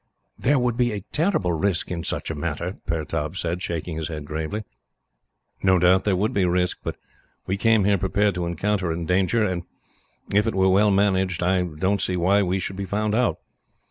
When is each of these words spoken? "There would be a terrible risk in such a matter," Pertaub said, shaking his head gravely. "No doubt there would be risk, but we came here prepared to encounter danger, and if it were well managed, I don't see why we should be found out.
"There 0.39 0.57
would 0.57 0.77
be 0.77 0.93
a 0.93 1.01
terrible 1.11 1.53
risk 1.53 1.91
in 1.91 2.03
such 2.03 2.31
a 2.31 2.35
matter," 2.35 2.79
Pertaub 2.87 3.37
said, 3.37 3.61
shaking 3.61 3.97
his 3.97 4.07
head 4.07 4.25
gravely. 4.25 4.63
"No 5.61 5.77
doubt 5.77 6.05
there 6.05 6.15
would 6.15 6.33
be 6.33 6.43
risk, 6.43 6.79
but 6.81 6.95
we 7.45 7.55
came 7.55 7.83
here 7.85 7.99
prepared 7.99 8.33
to 8.33 8.47
encounter 8.47 8.95
danger, 8.95 9.43
and 9.45 9.61
if 10.33 10.47
it 10.47 10.55
were 10.55 10.69
well 10.69 10.89
managed, 10.89 11.43
I 11.43 11.61
don't 11.61 12.01
see 12.01 12.17
why 12.17 12.41
we 12.41 12.57
should 12.57 12.77
be 12.77 12.85
found 12.85 13.13
out. 13.13 13.37